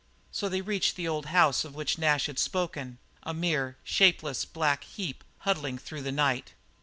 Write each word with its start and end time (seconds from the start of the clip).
So 0.31 0.49
they 0.49 0.61
reached 0.61 0.95
the 0.95 1.07
old 1.07 1.27
house 1.27 1.63
of 1.63 1.75
which 1.75 1.99
Nash 1.99 2.25
had 2.25 2.39
spoken 2.39 2.97
a 3.21 3.35
mere, 3.35 3.77
shapeless, 3.83 4.45
black 4.45 4.83
heap 4.83 5.23
huddling 5.37 5.77
through 5.77 6.01
the 6.01 6.11
night. 6.11 6.53